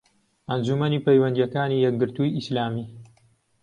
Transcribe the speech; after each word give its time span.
ئەنجومەنی 0.51 1.03
پەیوەندییەکانی 1.05 1.83
یەکگرتووی 1.85 2.35
ئیسلامی 2.37 2.85